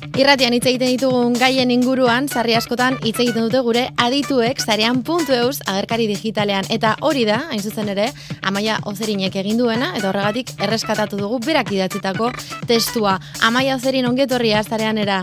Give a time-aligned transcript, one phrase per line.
[0.00, 5.34] Irratian hitz egiten ditugun gaien inguruan, sarri askotan hitz egiten dute gure adituek sarean puntu
[5.36, 6.64] eus agerkari digitalean.
[6.72, 8.08] Eta hori da, hain zuzen ere,
[8.42, 12.30] Amaia Ozerinek egin duena, eta horregatik erreskatatu dugu berak idatzitako
[12.68, 13.18] testua.
[13.44, 15.22] Amaia Ozerin ongetorria zarean era.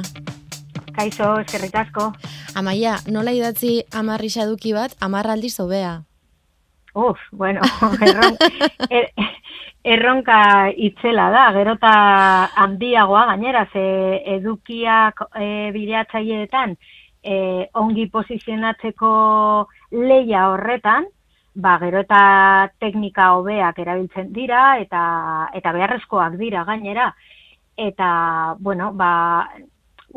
[0.93, 2.11] Kaixo, eskerrik asko.
[2.55, 6.03] Amaia, nola idatzi amarri duki bat, amarraldi zobea?
[6.93, 7.61] Uf, bueno,
[8.01, 8.37] erron,
[8.89, 9.11] er,
[9.87, 11.91] erronka itzela da, gerota
[12.63, 13.83] handiagoa gainera, ze
[14.35, 16.75] edukiak e, bideatzaileetan
[17.23, 17.37] e,
[17.79, 19.11] ongi posizionatzeko
[19.95, 21.07] leia horretan,
[21.55, 22.19] ba, gero eta
[22.83, 25.03] teknika hobeak erabiltzen dira eta
[25.57, 27.07] eta beharrezkoak dira gainera.
[27.77, 28.09] Eta,
[28.59, 29.11] bueno, ba,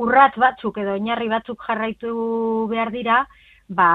[0.00, 3.22] urrat batzuk edo inarri batzuk jarraitu behar dira,
[3.68, 3.88] ba,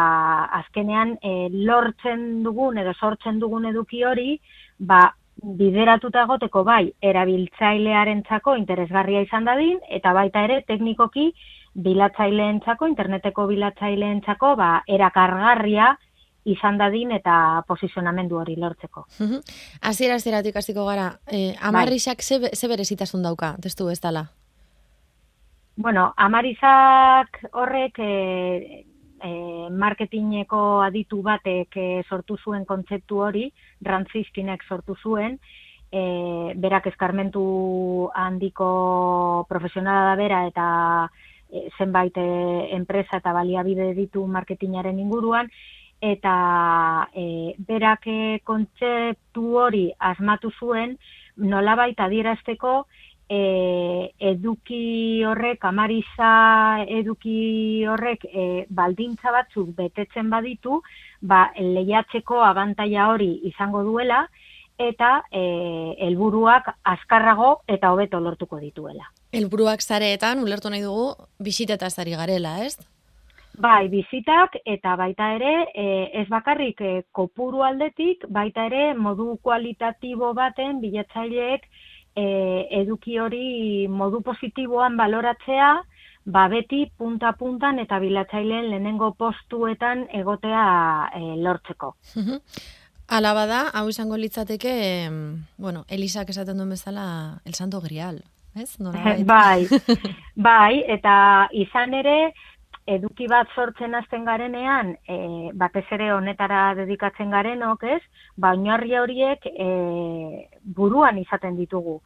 [0.62, 4.40] azkenean e, lortzen dugun edo sortzen dugun eduki hori,
[4.80, 5.04] ba,
[5.44, 11.32] bideratuta egoteko bai erabiltzailearentzako interesgarria izan dadin, eta baita ere teknikoki
[11.76, 15.92] bilatzaileentzako, interneteko bilatzaileentzako, ba, erakargarria
[16.46, 19.06] izan dadin eta posizionamendu hori lortzeko.
[19.82, 22.50] Hasiera zeratik hasiko gara, eh, amarrisak bai.
[22.54, 24.28] ze, berezitasun dauka, testu ez dala?
[25.76, 28.86] Bueno, amarizak horrek e,
[29.26, 33.46] e, marketingeko aditu batek e, sortu zuen kontzeptu hori,
[33.86, 35.40] Rantzizkinek sortu zuen,
[35.92, 37.46] e, berak eskarmentu
[38.16, 40.68] handiko profesionala da bera eta
[41.50, 42.28] e, zenbait e,
[42.78, 45.50] enpresa eta baliabide ditu marketingaren inguruan,
[46.02, 50.98] eta e, berak e, kontzeptu hori asmatu zuen,
[51.36, 52.86] nolabait adierazteko
[53.30, 56.32] e, eduki horrek, amariza
[56.88, 60.82] eduki horrek e, baldintza batzuk betetzen baditu,
[61.22, 64.26] ba, lehiatzeko abantaia hori izango duela,
[64.78, 65.44] eta e,
[66.08, 69.08] helburuak azkarrago eta hobeto lortuko dituela.
[69.32, 72.76] Helburuak zareetan, ulertu nahi dugu, bisiteta zari garela, ez?
[73.56, 75.86] Bai, bizitak eta baita ere, e,
[76.22, 81.64] ez bakarrik e, kopuru aldetik, baita ere modu kualitatibo baten bilatzaileek
[82.16, 85.74] e, eduki hori modu positiboan baloratzea,
[86.26, 90.66] ba beti punta puntan eta bilatzaileen lehenengo postuetan egotea
[91.14, 91.96] e, lortzeko.
[93.08, 94.74] Ala bada, hau izango litzateke,
[95.62, 98.24] bueno, Elisak esaten duen bezala, el santo grial,
[98.56, 98.78] ez?
[99.30, 99.68] bai,
[100.36, 102.34] bai, eta izan ere,
[102.86, 108.02] eduki bat sortzen hasten garenean, e, batez ere honetara dedikatzen garenok, ez?
[108.38, 109.70] Ba, oinarri horiek e,
[110.78, 112.02] buruan izaten ditugu.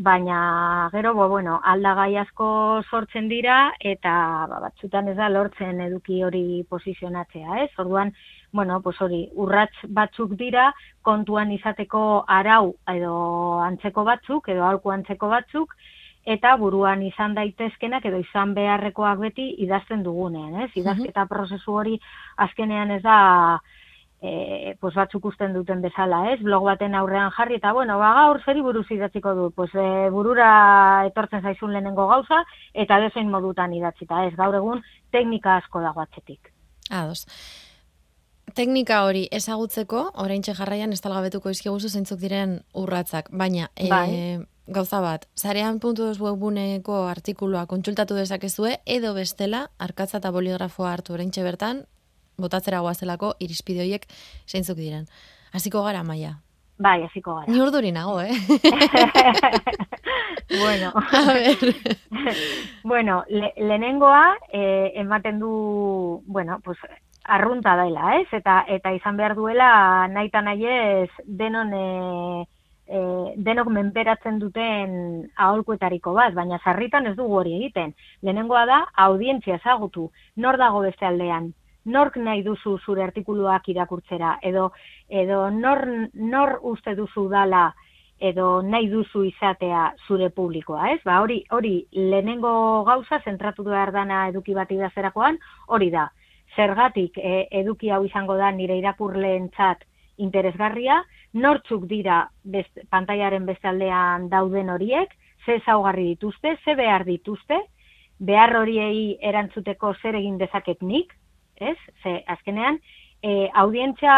[0.00, 2.46] Baina, gero, bo, bueno, aldagai asko
[2.88, 4.12] sortzen dira, eta
[4.48, 7.70] ba, batzutan ez da lortzen eduki hori posizionatzea, ez?
[7.80, 8.12] Orduan,
[8.52, 10.70] bueno, pues hori, urrats batzuk dira,
[11.02, 13.14] kontuan izateko arau edo
[13.64, 15.76] antzeko batzuk, edo alko antzeko batzuk,
[16.24, 20.70] eta buruan izan daitezkenak edo izan beharrekoak beti idazten dugunean, ez?
[20.76, 21.96] Idazketa prozesu hori
[22.36, 23.60] azkenean ez da
[24.20, 26.38] e, pues batzuk usten duten bezala, ez?
[26.44, 31.06] Blog baten aurrean jarri eta bueno, ba gaur zeri buruz idatziko du, pues e, burura
[31.08, 32.44] etortzen zaizun lehenengo gauza
[32.74, 34.36] eta dezein modutan idatzita, ez?
[34.36, 36.52] Gaur egun teknika asko dago atzetik.
[36.90, 37.26] Ados.
[38.54, 44.08] Teknika hori ezagutzeko, oraintxe jarraian ez talgabetuko izkiguzu zeintzuk diren urratzak, baina e, bai
[44.70, 51.42] gauza bat, zarean puntu webuneko artikulua kontsultatu dezakezue, edo bestela, arkatza eta boligrafoa hartu orentxe
[51.42, 51.82] bertan,
[52.38, 54.06] botatzera guazelako irizpideoiek
[54.46, 55.08] zeintzuk diren.
[55.52, 56.38] Hasiko gara, maia?
[56.80, 57.50] Bai, hasiko gara.
[57.50, 58.30] Ni urduri nago, eh?
[60.62, 60.92] bueno.
[61.18, 61.74] A ver.
[62.84, 66.78] bueno, le, lehenengoa, eh, ematen du, bueno, pues,
[67.24, 68.28] arrunta daela, ez?
[68.32, 71.74] Eta, eta izan behar duela, nahi nahi ez, denon...
[71.74, 72.46] Eh,
[72.90, 73.00] e,
[73.48, 74.94] denok menperatzen duten
[75.36, 77.94] aholkuetariko bat, baina sarritan ez dugu hori egiten.
[78.22, 81.52] Lehenengoa da, audientzia ezagutu, nor dago beste aldean,
[81.84, 84.70] nork nahi duzu zure artikuluak irakurtzera, edo,
[85.08, 87.70] edo nor, nor uste duzu dala,
[88.20, 91.00] edo nahi duzu izatea zure publikoa, ez?
[91.06, 92.52] Ba, hori, hori lehenengo
[92.84, 95.38] gauza zentratu behar dana eduki bat idazerakoan,
[95.68, 96.10] hori da.
[96.56, 99.86] Zergatik e, eduki hau izango da nire irakurleentzat
[100.20, 101.00] interesgarria,
[101.32, 105.12] nortzuk dira best, pantaiaren bestaldean dauden horiek,
[105.46, 107.60] ze zaugarri dituzte, ze behar dituzte,
[108.18, 111.14] behar horiei erantzuteko zer egin dezaket nik,
[111.56, 111.76] ez?
[112.02, 112.78] Ze azkenean,
[113.22, 114.16] e, audientzia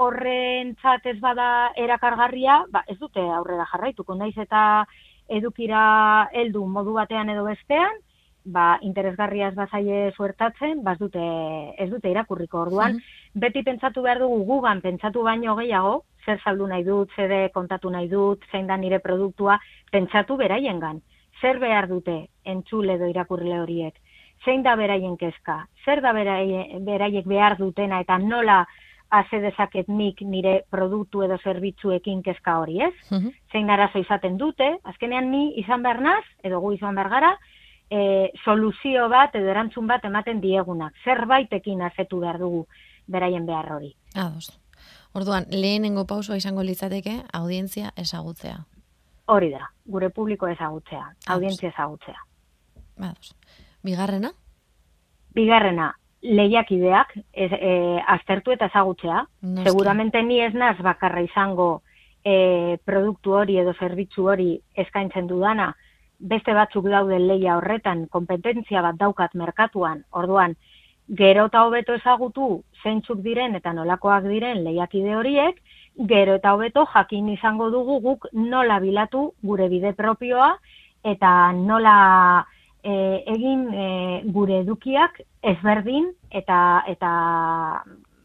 [0.00, 4.86] horren ez bada erakargarria, ba, ez dute aurrera jarraituko, naiz eta
[5.28, 7.98] edukira heldu modu batean edo bestean,
[8.52, 11.22] ba, interesgarria ez bazaie suertatzen, baz dute,
[11.78, 13.40] ez dute irakurriko orduan, mhm.
[13.40, 18.08] beti pentsatu behar dugu gugan, pentsatu baino gehiago, zer saldu nahi dut, zede kontatu nahi
[18.08, 19.58] dut, zein da nire produktua,
[19.90, 21.00] pentsatu beraiengan.
[21.40, 23.94] zer behar dute entzule edo irakurle horiek,
[24.44, 28.66] zein da beraien kezka, zer da beraiek behar dutena eta nola
[29.10, 32.94] haze dezaket nik nire produktu edo zerbitzuekin kezka hori, ez?
[33.10, 33.32] Mhm.
[33.52, 37.32] Zein arazo izaten dute, azkenean ni izan behar naz, edo gu izan behar gara,
[37.90, 40.94] e, soluzio bat edo erantzun bat ematen diegunak.
[41.04, 42.66] Zerbaitekin azetu behar dugu
[43.10, 43.94] beraien behar hori.
[44.14, 44.58] Ados.
[45.12, 48.60] Orduan, lehenengo pausua izango litzateke audientzia ezagutzea.
[49.30, 51.02] Hori da, gure publiko ezagutzea,
[51.34, 52.18] audientzia ezagutzea.
[52.98, 53.34] Ados.
[53.82, 54.30] Bigarrena?
[55.34, 55.90] Bigarrena,
[56.22, 59.24] lehiakideak ez, e, aztertu eta ezagutzea.
[59.64, 61.82] Seguramente ni ez naz bakarra izango
[62.24, 65.72] e, produktu hori edo zerbitzu hori eskaintzen dudana,
[66.20, 70.54] beste batzuk daude leia horretan, kompetentzia bat daukat merkatuan, orduan,
[71.16, 75.56] gero eta hobeto ezagutu zeintzuk diren eta nolakoak diren lehiakide horiek,
[76.12, 80.52] gero eta hobeto jakin izango dugu guk nola bilatu gure bide propioa
[81.02, 81.96] eta nola
[82.82, 82.92] e,
[83.34, 83.88] egin e,
[84.36, 87.10] gure edukiak ezberdin eta eta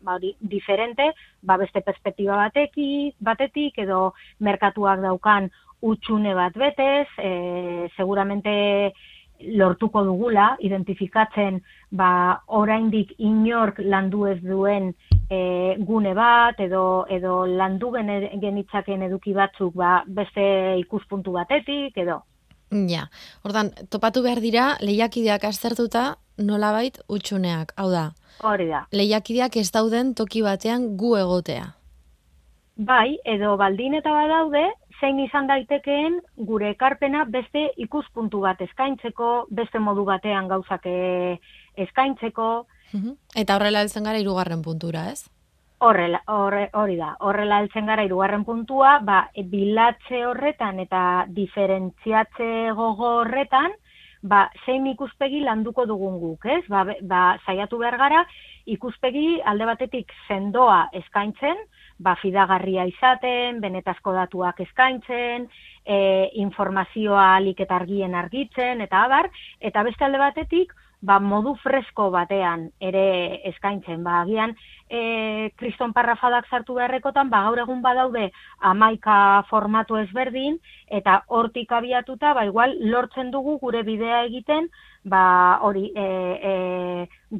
[0.05, 1.09] ba hori diferente,
[1.41, 5.49] ba beste perspektiba batetik, batetik edo merkatuak daukan
[5.81, 8.93] utxune bat betez, e, seguramente
[9.39, 11.59] lortuko dugula, identifikatzen
[11.91, 14.93] ba, oraindik inork landu ez duen
[15.29, 20.45] e, gune bat, edo, edo landu genitzaken eduki batzuk ba, beste
[20.79, 22.21] ikuspuntu batetik, edo.
[22.89, 23.05] Ja,
[23.45, 28.09] ordan, topatu behar dira, lehiakideak aztertuta nolabait utxuneak, hau da.
[28.43, 28.85] Hori da.
[28.91, 31.73] Lehiakideak ez dauden toki batean gu egotea.
[32.75, 34.65] Bai, edo baldin eta badaude,
[34.99, 41.37] zein izan daitekeen gure ekarpena beste ikuspuntu bat eskaintzeko, beste modu batean gauzak eh,
[41.87, 42.49] eskaintzeko.
[43.35, 45.25] Eta horrela heltzen gara irugarren puntura, ez?
[45.83, 51.01] Horrela, horre, hori da, horrela heltzen gara irugarren puntua, ba, bilatze horretan eta
[51.35, 53.75] diferentziatze gogo horretan,
[54.23, 56.63] ba, zein ikuspegi landuko dugun guk, ez?
[56.71, 58.23] Ba, ba, saiatu behar gara,
[58.65, 61.59] ikuspegi alde batetik sendoa eskaintzen,
[61.97, 65.47] ba, fidagarria izaten, benetazko datuak eskaintzen,
[65.85, 65.99] e,
[66.41, 70.73] informazioa alik eta argien argitzen, eta abar, eta beste alde batetik,
[71.05, 74.03] ba, modu fresko batean ere eskaintzen.
[74.03, 74.55] Ba, agian,
[74.89, 78.29] e, kriston parrafadak sartu beharrekotan, ba, gaur egun badaude
[78.71, 79.17] amaika
[79.49, 80.57] formatu ezberdin,
[80.99, 84.69] eta hortik abiatuta, ba, igual, lortzen dugu gure bidea egiten,
[85.05, 86.07] ba, hori, e,
[86.51, 86.55] e,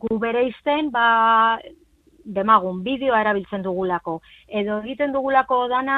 [0.06, 1.58] gu bere izten, ba,
[2.26, 4.18] demagun bideoa erabiltzen dugulako
[4.48, 5.98] edo egiten dugulako dana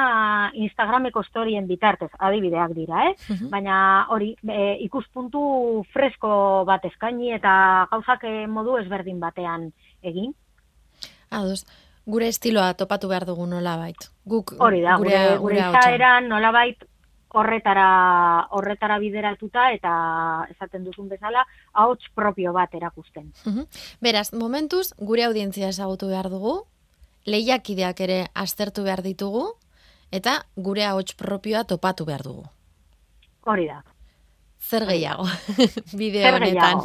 [0.54, 3.14] Instagrameko storien bitartez adibideak dira, eh?
[3.28, 3.50] Mhm.
[3.50, 3.78] Baina
[4.14, 9.70] hori e, ikuspuntu fresko bat eskaini eta gauzak e, modu ezberdin batean
[10.02, 10.34] egin.
[11.30, 11.64] Ados,
[12.06, 14.08] gure estiloa topatu behar dugu nolabait.
[14.28, 16.87] Guk hori da, gure gure, gure nolabait
[17.36, 19.92] horretara horretara bideratuta eta
[20.50, 23.32] esaten duzun bezala ahots propio bat erakusten.
[24.00, 26.62] Beraz, momentuz gure audientzia ezagutu behar dugu,
[27.26, 29.44] lehiakideak ere aztertu behar ditugu
[30.12, 32.46] eta gure ahots propioa topatu behar dugu.
[33.44, 33.82] Hori da.
[34.58, 35.28] Zer gehiago
[35.98, 36.80] bideo honetan?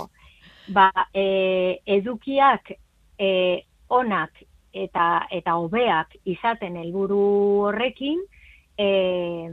[0.73, 2.75] Ba, e, edukiak
[3.19, 4.43] e, onak
[4.73, 7.23] eta eta hobeak izaten helburu
[7.69, 8.23] horrekin,
[8.77, 9.49] eh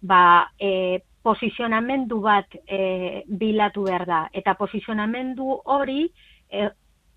[0.00, 4.20] ba, e, posizionamendu bat e, bilatu behar da.
[4.32, 6.06] Eta posizionamendu hori
[6.48, 6.68] e,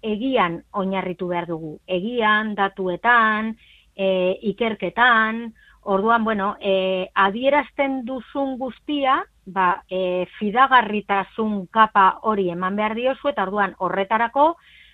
[0.04, 1.78] egian oinarritu behar dugu.
[1.88, 3.54] Egian, datuetan,
[3.96, 5.46] e, ikerketan,
[5.84, 13.48] orduan, bueno, e, adierazten duzun guztia, ba, e, fidagarritasun kapa hori eman behar diozu, eta
[13.48, 14.54] orduan horretarako,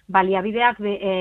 [0.10, 1.14] baliabideak e,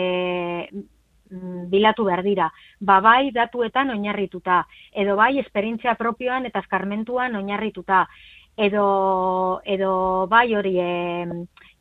[0.72, 0.98] Mm,
[1.30, 2.50] bilatu behar dira.
[2.80, 8.06] Ba bai datuetan oinarrituta, edo bai esperientzia propioan eta eskarmentuan oinarrituta,
[8.56, 11.26] edo, edo bai hori e,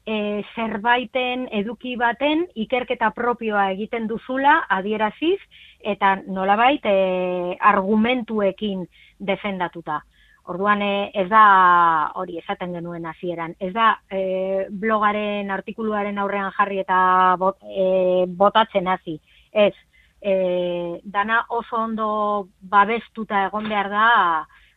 [0.05, 5.39] e, zerbaiten eduki baten ikerketa propioa egiten duzula adieraziz
[5.81, 8.85] eta nolabait e, argumentuekin
[9.19, 10.03] defendatuta.
[10.47, 13.57] Orduan e, ez da hori esaten genuen hasieran.
[13.59, 16.99] Ez da e, blogaren artikuluaren aurrean jarri eta
[17.41, 19.17] bot, e, botatzen hasi
[19.51, 19.73] ez,
[20.21, 24.07] e, dana oso ondo babestuta egon behar da,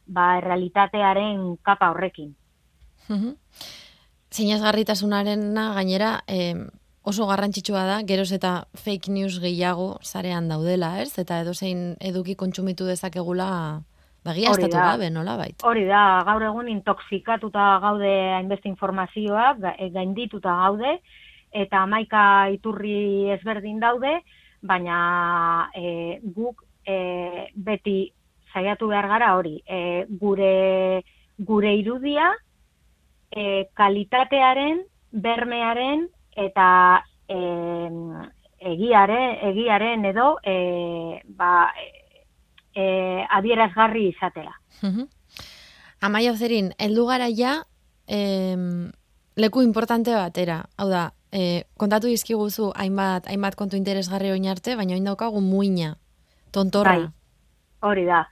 [0.07, 2.35] ba, realitatearen kapa horrekin.
[4.31, 6.55] Zinez garritasunaren gainera, e,
[7.03, 11.17] oso garrantzitsua da, geroz eta fake news gehiago zarean daudela, ez?
[11.19, 13.81] Eta edo zein eduki kontsumitu dezakegula
[14.21, 15.62] Bagia estatu gabe, nola bait?
[15.65, 19.55] Hori da, gaur egun intoxikatuta gaude hainbeste informazioa,
[19.95, 20.99] gaindituta gaude,
[21.57, 22.23] eta amaika
[22.53, 24.19] iturri ezberdin daude,
[24.62, 28.12] baina e, guk e, beti
[28.52, 31.02] saiatu behar gara hori, e, gure
[31.40, 32.29] gure irudia
[33.31, 36.69] e, kalitatearen, bermearen eta
[37.29, 37.38] e,
[38.73, 41.71] egiaren, egiaren edo e, ba,
[42.75, 44.52] e, adierazgarri izatea.
[46.00, 47.61] Amaia zerin, eldu gara ja
[49.37, 50.64] leku importante batera.
[50.76, 55.95] Hau da, e, kontatu izkiguzu hainbat, hainbat kontu interesgarri oin arte, baina oin daukagu muina,
[56.53, 56.97] tontorra.
[56.99, 57.09] Bai,
[57.91, 58.25] hori da.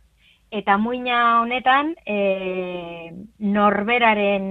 [0.51, 4.45] Eta muina honetan, e, norberaren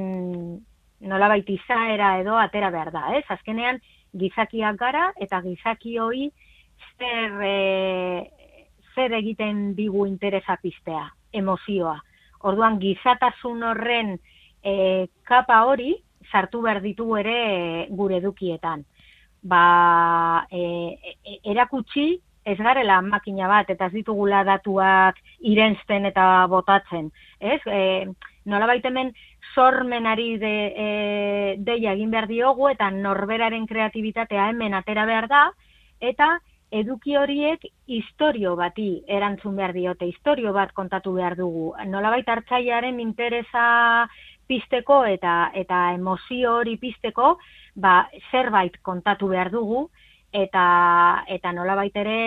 [1.10, 3.26] nola baita izaera edo atera behar da, ez?
[3.34, 3.80] Azkenean,
[4.18, 6.30] gizakiak gara, eta gizaki hoi
[6.98, 8.32] zer, e,
[8.96, 11.98] zer egiten digu interesa piztea, emozioa.
[12.46, 14.18] Orduan, gizatasun horren
[14.62, 15.96] e, kapa hori,
[16.32, 18.86] sartu behar ditu ere gure dukietan.
[19.44, 20.62] Ba, e,
[21.24, 22.18] e, erakutsi,
[22.48, 25.20] ez garela makina bat, eta ez ditugula datuak
[25.52, 27.12] irensten eta botatzen.
[27.40, 27.60] Ez?
[27.68, 28.08] E,
[28.48, 29.12] nola baitemen
[29.54, 35.44] sormenari de, e, deia egin behar diogu, eta norberaren kreatibitatea hemen atera behar da,
[36.00, 36.38] eta
[36.72, 41.72] eduki horiek historio bati erantzun behar diote, historio bat kontatu behar dugu.
[41.88, 44.08] Nola baita hartzaiaren interesa
[44.48, 47.38] pisteko eta eta emozio hori pisteko,
[47.76, 49.88] ba, zerbait kontatu behar dugu,
[50.34, 50.66] eta
[51.28, 52.20] eta nolabait ere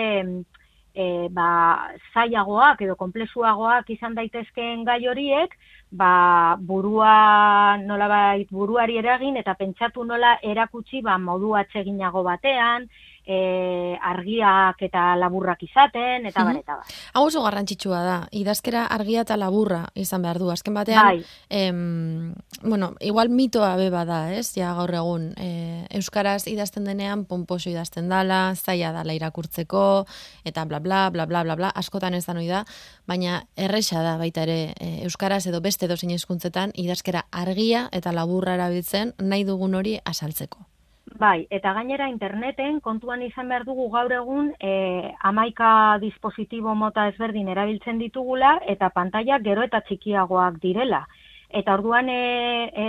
[0.93, 5.55] e, ba, zailagoak edo konplezuagoak izan daitezkeen gai horiek,
[5.91, 12.87] ba, burua nolabait buruari eragin eta pentsatu nola erakutsi ba, modu atseginago batean,
[13.25, 16.75] e, argiak eta laburrak izaten, eta mm eta
[17.13, 20.49] Hau oso garrantzitsua da, idazkera argia eta laburra izan behar du.
[20.51, 21.23] Azken batean, bai.
[21.49, 24.51] em, bueno, igual mitoa beba da, ez?
[24.55, 30.05] Ja gaur egun, e, Euskaraz idazten denean, pomposo idazten dala, zaila dala irakurtzeko,
[30.43, 32.65] eta bla bla, bla bla, bla bla, askotan ez da noi da,
[33.07, 38.55] baina erresa da baita ere e, Euskaraz edo beste dozein hizkuntzetan idazkera argia eta laburra
[38.59, 40.70] erabiltzen nahi dugun hori asaltzeko.
[41.19, 47.49] Bai, eta gainera interneten kontuan izan behar dugu gaur egun e, amaika dispositibo mota ezberdin
[47.51, 51.03] erabiltzen ditugula eta pantalla gero eta txikiagoak direla.
[51.49, 52.85] Eta orduan e, e,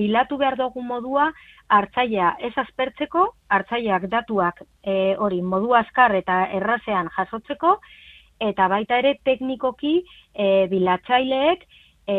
[0.00, 1.28] bilatu behar dugu modua
[1.68, 7.76] hartzaia ez aspertzeko, hartzaiak datuak e, hori modu azkar eta errazean jasotzeko,
[8.40, 9.98] eta baita ere teknikoki
[10.34, 11.66] e, bilatzaileek
[12.08, 12.16] e,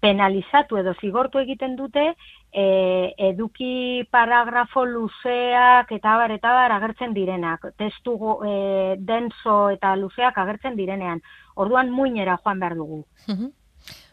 [0.00, 2.14] penalizatu edo zigortu egiten dute
[2.52, 10.38] e, eduki paragrafo luzeak eta bar eta bar agertzen direnak, testu e, denso eta luzeak
[10.38, 11.22] agertzen direnean.
[11.56, 13.02] Orduan muinera joan behar dugu.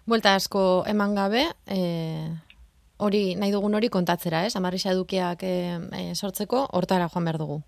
[0.10, 1.80] Buelta asko eman gabe, e,
[2.98, 4.56] hori nahi dugun hori kontatzera, ez?
[4.56, 5.56] Amarrisa edukiak e,
[6.00, 7.62] e, sortzeko, hortara joan behar dugu.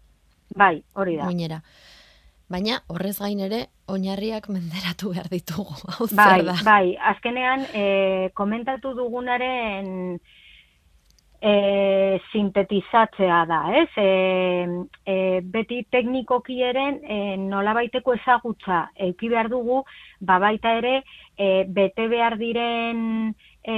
[0.55, 1.27] Bai, hori da.
[1.27, 1.61] Muinera.
[2.51, 5.75] Baina horrez gain ere oinarriak menderatu behar ditugu.
[6.19, 7.85] bai, bai, azkenean e,
[8.35, 10.19] komentatu dugunaren
[11.41, 13.89] e, sintetizatzea da, ez?
[13.97, 14.67] E,
[15.05, 19.83] e, beti teknikoki e, nola baiteko ezagutza euki behar dugu,
[20.21, 21.01] ba baita ere
[21.37, 23.33] e, bete behar diren
[23.65, 23.75] e,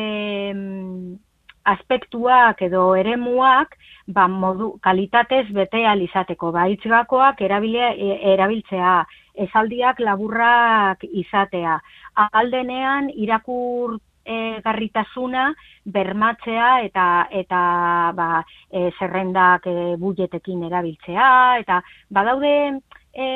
[1.64, 3.78] aspektuak edo eremuak
[4.08, 7.94] ba, modu, kalitatez bete alizateko, ba, itzgakoak erabile,
[8.34, 9.04] erabiltzea,
[9.46, 11.80] esaldiak laburrak izatea.
[12.32, 15.50] Aldenean irakur e, garritasuna
[15.86, 17.62] bermatzea eta eta
[18.16, 18.28] ba,
[18.72, 21.30] e, zerrendak e, buletekin erabiltzea
[21.62, 22.54] eta badaude
[23.14, 23.28] e,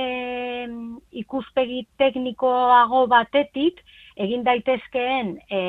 [1.23, 3.81] ikuspegi teknikoago batetik
[4.17, 5.61] egin daitezkeen e,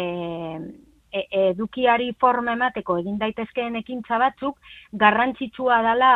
[1.13, 4.59] e, edukiari forma emateko egin daitezkeen ekintza batzuk
[4.93, 6.13] garrantzitsua dela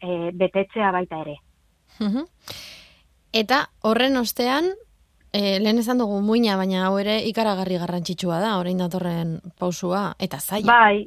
[0.00, 1.36] e, betetzea baita ere.
[3.36, 4.72] Eta horren ostean,
[5.36, 10.38] E, lehen esan dugu muina, baina hau ere ikaragarri garrantzitsua da, orain datorren pausua, eta
[10.40, 10.72] zaila.
[10.72, 11.02] Bai,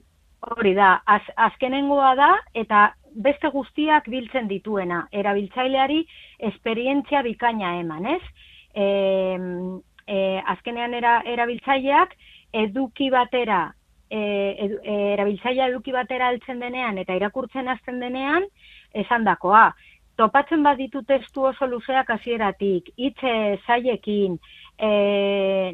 [0.54, 2.30] hori da, az, azkenengoa da,
[2.62, 2.84] eta
[3.26, 6.04] beste guztiak biltzen dituena, erabiltzaileari
[6.52, 8.22] esperientzia bikaina eman, ez?
[8.78, 8.86] E,
[10.06, 10.20] e,
[10.54, 12.14] azkenean era, erabiltzaileak
[12.66, 13.64] eduki batera,
[14.10, 14.22] e,
[14.66, 18.46] edu, e, erabiltzailea eduki batera altzen denean eta irakurtzen azten denean,
[18.98, 19.70] esan dakoa,
[20.20, 23.34] topatzen baditu testu oso luzeak hasieratik, hitze
[23.66, 24.36] zaiekin,
[24.76, 24.90] e,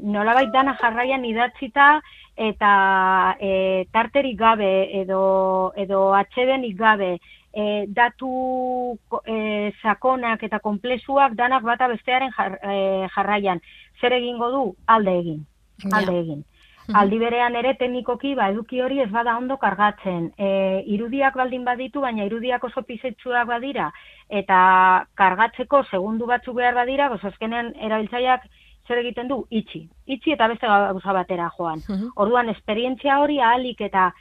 [0.03, 1.87] nolabait dana jarraian idatzita
[2.35, 2.73] eta
[3.39, 3.51] e,
[3.95, 4.71] tarterik gabe
[5.01, 7.15] edo, edo atxedenik gabe,
[7.55, 8.31] e, datu
[9.23, 13.63] e, sakonak eta konplezuak danak bata bestearen e, jarraian.
[14.01, 14.65] Zer egingo du?
[14.85, 15.39] Alde egin.
[15.91, 16.43] Alde egin.
[16.93, 20.27] Aldi berean ere teknikoki ba eduki hori ez bada ondo kargatzen.
[20.37, 23.91] E, irudiak baldin baditu, baina irudiak oso pisetsuak badira
[24.29, 24.59] eta
[25.15, 28.45] kargatzeko segundu batzuk behar badira, pues azkenean erabiltzaileak
[28.87, 29.41] zer egiten du?
[29.49, 29.87] Itxi.
[30.05, 31.81] Itxi eta beste gauza batera joan.
[32.15, 34.11] Orduan, esperientzia hori ahalik eta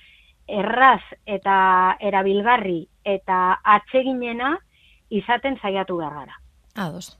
[0.48, 4.56] erraz eta erabilgarri eta atseginena
[5.10, 6.40] izaten saiatu behar gara.
[6.74, 7.18] Ados.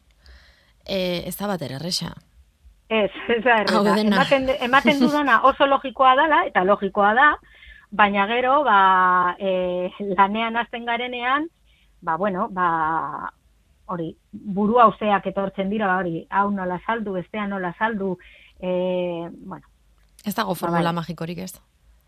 [0.84, 2.14] E, ez da bat erresa.
[2.94, 3.96] Ez, ez da erresa.
[4.00, 7.28] Ematen, ematen dudana oso logikoa dela, eta logikoa da,
[7.90, 11.48] baina gero, ba, e, lanean azten garenean,
[12.04, 13.30] ba, bueno, ba,
[13.90, 18.14] hori, buru hauzeak etortzen dira, ba, hori, hau nola saldu, bestean nola saldu,
[18.60, 19.66] e, bueno.
[20.24, 21.54] Ez dago formula ba, magikorik ez?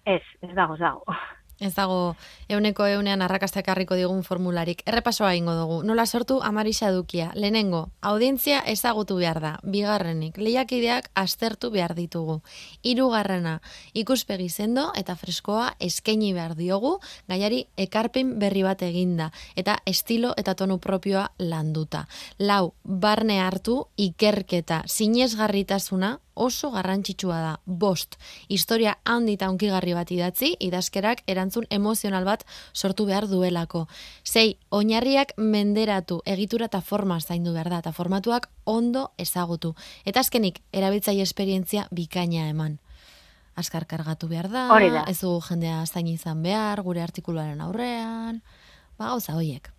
[0.05, 1.19] Ez, ez dago, ez dago.
[1.59, 2.17] Ez dago,
[2.53, 4.83] euneko eunean arrakastak harriko digun formularik.
[4.85, 5.79] Errepasoa ingo dugu.
[5.89, 7.31] Nola sortu amarisa dukia.
[7.35, 9.53] Lehenengo, audientzia ezagutu behar da.
[9.65, 12.43] Bigarrenik, lehiakideak aztertu behar ditugu.
[12.83, 13.63] Hirugarrena,
[13.95, 19.31] ikuspegi zendo eta freskoa eskaini behar diogu, gaiari ekarpin berri bat eginda.
[19.57, 22.05] Eta estilo eta tonu propioa landuta.
[22.39, 27.53] Lau, barne hartu, ikerketa, sinesgarritasuna, oso garrantzitsua da.
[27.67, 28.15] Bost,
[28.49, 33.87] historia handi eta unkigarri bat idatzi, idazkerak erantzun emozional bat sortu behar duelako.
[34.23, 39.75] Sei, oinarriak menderatu, egitura eta forma zaindu behar da, eta formatuak ondo ezagutu.
[40.05, 42.79] Eta azkenik, erabiltzai esperientzia bikaina eman.
[43.57, 44.69] Azkar kargatu behar da,
[45.09, 48.43] ez du jendea zain izan behar, gure artikuluaren aurrean,
[48.99, 49.76] ba, gauza hoiek.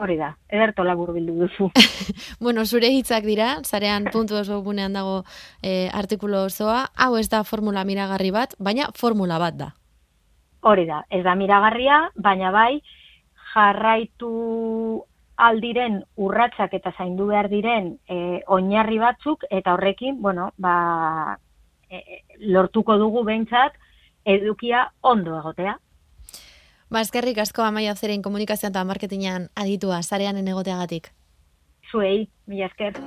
[0.00, 1.68] Hori da, ederto labur bildu duzu.
[2.44, 5.22] bueno, zure hitzak dira, zarean puntu oso gunean dago
[5.62, 9.70] e, artikulo osoa, hau ez da formula miragarri bat, baina formula bat da.
[10.62, 12.82] Hori da, ez da miragarria, baina bai,
[13.52, 14.32] jarraitu
[15.42, 21.38] aldiren urratsak eta zaindu behar diren e, oinarri batzuk, eta horrekin, bueno, ba,
[21.90, 22.22] e,
[22.54, 23.74] lortuko dugu behintzat,
[24.24, 25.76] edukia ondo egotea.
[26.92, 31.08] Ba, eskerrik asko amaia zerein komunikazioan eta marketingan aditua, zarean enegoteagatik.
[31.90, 32.98] Zuei, mila esker.